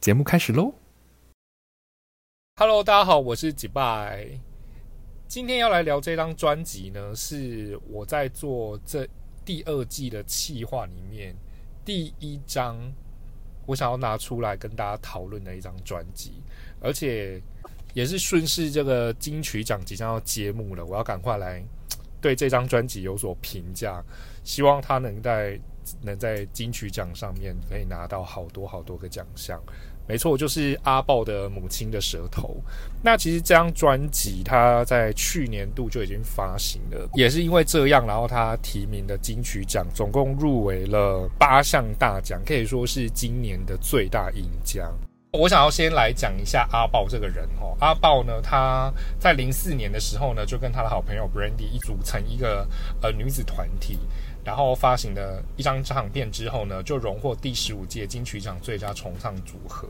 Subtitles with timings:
[0.00, 0.72] 节目开始喽
[2.56, 4.47] ！Hello，大家好，我是几拜。
[5.28, 9.06] 今天要来聊这张专辑呢，是我在做这
[9.44, 11.36] 第二季的企划里面
[11.84, 12.78] 第一张
[13.66, 16.32] 我想要拿出来跟大家讨论的一张专辑，
[16.80, 17.38] 而且
[17.92, 21.62] 也是顺势这个金曲奖即将要揭幕了，我要赶快来
[22.22, 24.02] 对这张专辑有所评价，
[24.44, 25.60] 希望他能在
[26.00, 29.62] 能在金曲奖上面可以拿到好多好多个奖项。
[30.08, 32.56] 没错，就是阿豹的母亲的舌头。
[33.02, 44.90] 那其实这张专辑，它在去年度就已经发行了，也是因为这样，然后它提名的金曲奖，总共入围了八项大奖，可以说是今年的最大赢家。
[45.32, 47.76] 我想要先来讲一下阿豹这个人哦。
[47.80, 52.66] 阿豹呢，他在零四年的时候呢，就跟他的好朋友 Brandy 一组成一个
[53.02, 53.98] 呃女子团体。
[54.44, 59.86] 然后发行了一张唱片之后呢，就荣获第十五届金曲奖最佳重唱组合。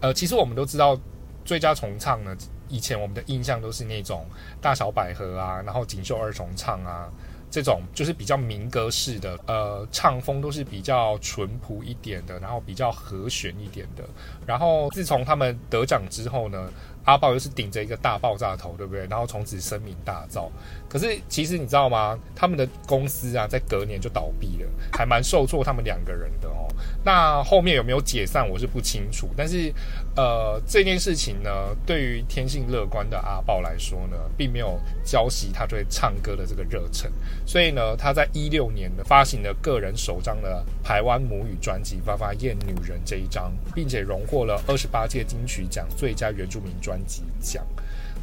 [0.00, 0.98] 呃，其实我们都知道，
[1.44, 2.34] 最佳重唱呢，
[2.68, 4.24] 以前我们的印象都是那种
[4.58, 7.10] 大小百合啊，然后锦绣二重唱啊，
[7.50, 14.04] 这种就是比较民歌式的，呃，唱风都是比较淳朴一点的，然后比较和弦一点的。
[14.46, 16.70] 然后自从他们得奖之后呢，
[17.04, 19.06] 阿豹又是顶着一个大爆炸头，对不对？
[19.06, 20.48] 然后从此声名大噪。
[20.88, 22.18] 可是其实你知道吗？
[22.34, 26.66] 他们的公司啊，在隔年就倒闭了，还蛮受挫他们两个人的哦。
[27.04, 29.28] 那后面有没有解散，我是不清楚。
[29.36, 29.72] 但是，
[30.16, 31.50] 呃，这件事情呢，
[31.86, 37.10] 对于天性乐观的阿豹来说呢，并没有浇熄他对唱歌的这个热忱。
[37.46, 47.64] 所以呢，他在一六年呢，发行了个人首张的台湾母语专辑《发发艳女人》这一张，并且荣获了二十八届金曲奖最佳原住民专专辑奖。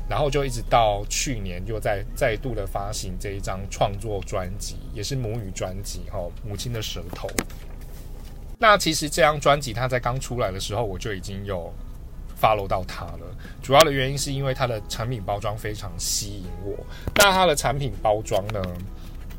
[0.10, 7.30] 然后就一直到去年，又再再度的发行这一张创作专辑，也是母语专辑哈，母亲的舌头。
[8.58, 11.74] 那其实这张专辑它在刚出来的时候，我就已经有
[12.42, 13.36] follow 到它了。
[13.62, 16.78] 主要的原因是因为它的产品包装非常吸引我。
[17.16, 18.62] 那它的产品包装呢，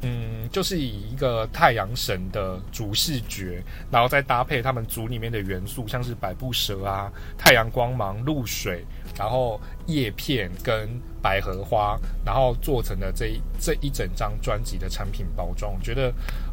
[0.03, 8.84] 嗯，就是以一个太阳神的主视觉，然后再搭配他们组里面的元素，像是百步蛇啊、太阳光芒、露水。
[9.16, 10.88] 然后叶片跟
[11.20, 16.12] 百合花，然后做成的这一这一整张专辑的产品包装，我觉得，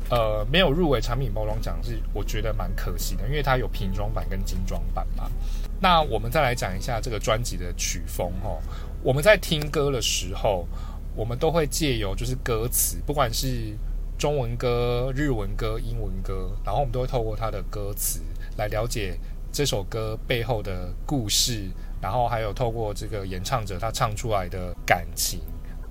[0.09, 5.29] 呃，没有入围产品包装奖是我觉得蛮可惜的，因为它有瓶装版跟精装版嘛。
[5.79, 8.57] 那我们再来讲一下这个专辑的曲风哦。
[9.03, 10.67] 我们在听歌的时候，
[11.15, 13.75] 我们都会借由就是歌词，不管是
[14.17, 18.21] 中文歌、日文歌、英文歌，然后我们都会透过它的歌词
[18.57, 19.17] 来了解
[19.51, 21.69] 这首歌背后的故事。
[22.01, 25.39] 然后还有透过这个演唱者他唱出来的感情，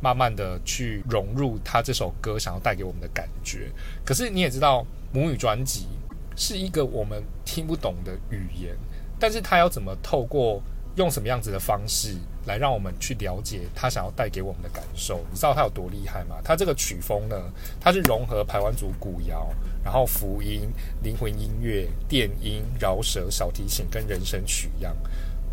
[0.01, 3.69] 慢慢的去融入他这首歌想要带给我们的感觉。
[4.05, 5.89] 可是你也知道，母语专辑
[6.37, 8.77] 是一个我们听不懂的语言，
[9.19, 10.63] 但是他要怎么透过
[10.97, 12.17] 用什么样子的方式
[12.47, 15.25] 来让我们去了解他想要带给我们的感受？
[15.31, 16.37] 你知道他有多厉害吗？
[16.45, 17.37] 他这个曲风呢，
[17.81, 19.49] 它是融合台湾族古谣，
[19.83, 20.71] 然后福音、
[21.03, 24.95] 灵魂音乐、电音、饶舌、小提琴跟人声曲一样。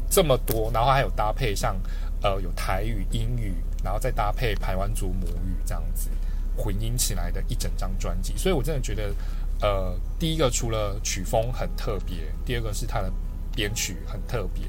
[0.10, 1.82] 这么多，然后还有搭配像，
[2.22, 6.10] 呃，有台语、英语，然后再搭配台湾族母语这样子
[6.58, 9.14] 混音起来的一整张专辑，所以我真的觉得，
[9.62, 13.10] 呃，第一个除了曲风很特别，第二个是它的
[13.56, 14.66] 编曲很特别，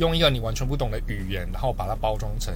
[0.00, 2.52] 用一个你完全不懂的语言，然后把它包装成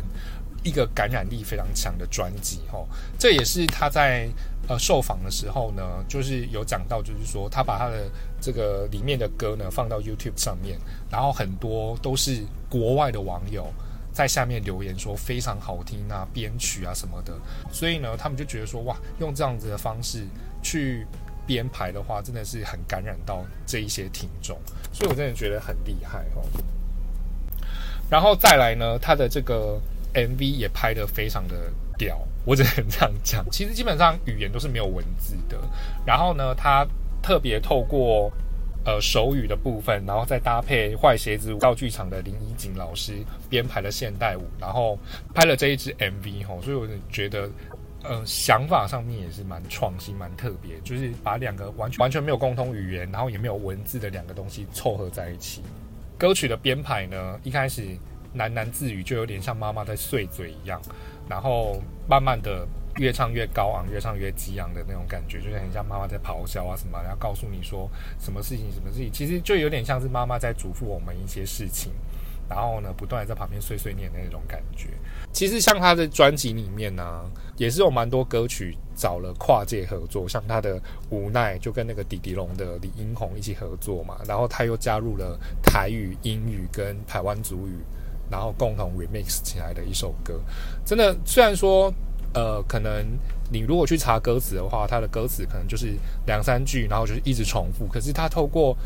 [0.64, 4.28] 一个感染力非常强的专辑，吼，这也是他在。
[4.66, 8.10] 呃，受访的时候呢，就是有讲到，就是说他把他的
[8.40, 10.78] 这个里面的歌呢放到 YouTube 上面，
[11.10, 13.70] 然后很多都是国外的网友
[14.10, 17.34] 在下面留言说非常好听啊，编曲啊什么的，
[17.70, 20.24] 所以呢，他们就觉得说哇，用这样子的方式
[20.62, 21.06] 去
[21.46, 24.58] 编排的话，真的是很感染到这一些听众，
[24.94, 26.42] 所以我真的觉得很厉害哦。
[28.10, 29.80] 然后再来呢，他的这个
[30.12, 32.18] MV 也拍得非常的屌。
[32.44, 35.58] 我只能这样讲，其实基本上语言都是没有文字的。
[36.06, 36.86] 然后呢，他
[37.22, 38.30] 特别透过
[38.84, 43.14] 呃手语的部分，然后再搭配坏鞋子道剧场的林怡景老师
[43.48, 44.98] 编排的现代舞，然后
[45.34, 47.48] 拍了这一支 MV 吼，所以我觉得
[48.02, 55.62] 呃想法上面也是蛮创新、蛮特别，就是把两个完全完全没有共同语言，然后也没有文字的两个东西凑合在一起。
[56.18, 57.82] 歌曲的编排呢，一开始
[58.36, 60.80] 喃喃自语，就有点像妈妈在碎嘴一样。
[61.28, 62.66] 然后慢慢的
[62.96, 67.90] 越唱越高昂，越唱越激昂的那种感觉，就是很像妈妈在咆哮啊什么，然后告诉你说
[68.20, 71.92] 什么事情什么事情，其实就有点像是妈妈在嘱咐我们一些事情，
[72.46, 74.88] 然后呢，不断的在旁边碎碎念的那种感觉。
[75.34, 77.20] 其实像他的专辑里面呢，
[77.58, 87.76] 也是有蛮多歌曲找了跨界合作，像他的《无奈》就跟那个迪迪龙的李英宏一起合作嘛，然后他又加入了台语、英语跟台湾族语，
[88.30, 90.40] 然后共同 remix 起来的一首歌。
[90.86, 91.92] 真的，虽然说。
[92.36, 93.06] 呃，可能
[93.48, 95.94] 你如果去查歌词的话，它的歌词可能就是
[96.26, 97.86] 两三句，然后就是一直重复。
[97.86, 98.76] 可是他透过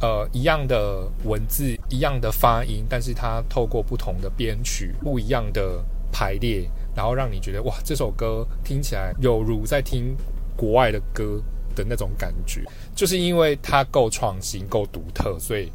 [0.00, 5.80] 呃一样的文字、一样的发音，但是它透过不同的编曲、不一样的
[6.12, 10.16] 排列，然后让你觉得哇，这首歌听起来有如在听
[10.56, 11.40] 国外的歌
[11.74, 12.62] 的那种感觉。
[12.94, 15.70] 就是因为它够创新、够独特，所以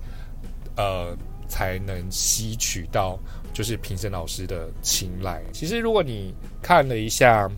[0.76, 1.16] 呃
[1.48, 3.20] 才能吸取到。
[3.54, 5.44] 就是评审老师的青睐。
[5.52, 7.52] 其实，如果你看了一下，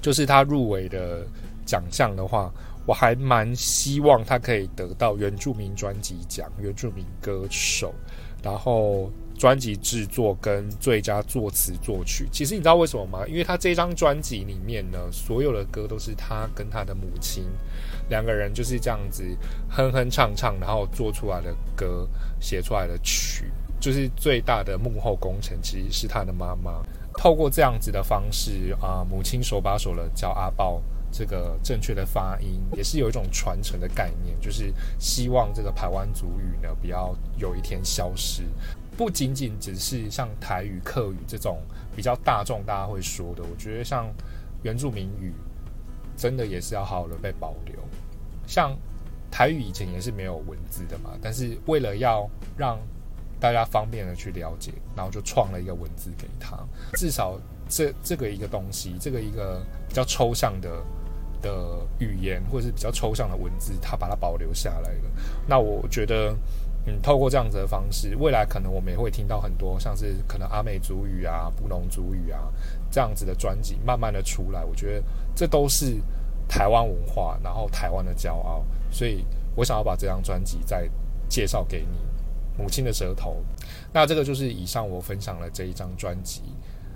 [0.00, 1.26] 就是他入围的
[1.66, 2.52] 奖项的话，
[2.86, 7.92] 我还蛮希望他可以得到原住民专辑奖、原住民歌手，
[8.44, 9.10] 然后
[9.40, 12.28] 专辑制作跟最佳作词作曲。
[12.30, 13.26] 其实你知道为什么吗？
[13.26, 17.44] 因为他这张专辑里面呢，所有的歌都是他跟他的母亲
[18.10, 19.24] 两个人就是这样子
[19.70, 22.06] 哼哼唱唱，然后做出来的歌，
[22.38, 23.50] 写出来的曲。
[23.80, 26.82] 就是最大的幕后工程，其实是他的妈妈。
[27.16, 38.42] 透过这样子的方式啊，母亲手把手的教阿豹这个正确的发音，也是有一种传承的概念，就是希望这个台湾族语呢，不要有一天消失。
[39.00, 41.62] 不仅仅只是像台语、客语这种
[41.96, 44.06] 比较大众大家会说的，我觉得像
[44.62, 45.32] 原住民语，
[46.18, 47.76] 真的也是要好好的被保留。
[48.46, 48.76] 像
[49.30, 52.78] 台语以前也是没有文字的嘛，但是为了要让
[53.40, 56.58] 大家方便的去了解，然后就创了一个文字给他。
[56.92, 60.68] 至少这这个一个东西，这个一个比较抽象的
[61.40, 65.10] 的语言，或者是比较抽象的文字，他把它保留下来了。
[65.48, 66.36] 那我觉得，
[66.86, 72.40] 嗯，透过这样子的方式，未来可能我们也会听到很多像是可能阿美族语啊、布农族语啊
[72.90, 74.64] 这样子的专辑慢慢的出来。
[74.64, 75.96] 我觉得这都是
[76.48, 78.64] 台湾文化，然后台湾的骄傲。
[78.90, 79.24] 所以
[79.54, 80.88] 我想要把这张专辑再
[81.28, 81.98] 介绍给你。
[82.58, 83.36] 母亲的舌头，
[83.90, 86.42] 那这个就是以上我分享了这一张专辑。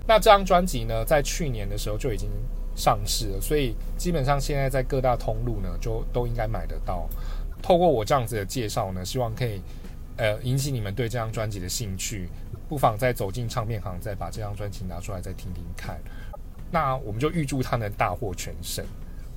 [0.06, 2.28] 那这张专辑呢，在去年的时候就已经
[2.76, 7.08] 上市了，所以基本上现在在各大通路呢，就都应该买得到。
[7.64, 9.58] 透过我这样子的介绍呢，希望可以
[10.18, 12.28] 呃引起你们对这张专辑的兴趣，
[12.68, 15.98] 不妨再走进唱片行，再把这张专辑拿出来再听听看。
[16.70, 18.84] 那我们就预祝他能大获全胜。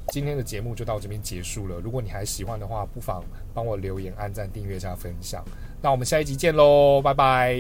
[0.09, 1.79] 今天的节目就到这边结束了。
[1.79, 5.41] 如果你还喜欢的话，不妨帮我留言、按赞、订阅加分享。
[5.81, 7.57] 那我们下一集见喽，拜拜。